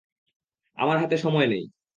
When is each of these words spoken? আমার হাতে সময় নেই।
আমার 0.77 0.97
হাতে 0.99 1.17
সময় 1.17 1.47
নেই। 1.47 1.63